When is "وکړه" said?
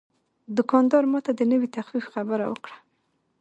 2.47-2.77